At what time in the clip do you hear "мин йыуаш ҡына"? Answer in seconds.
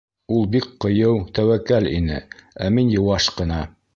2.79-3.63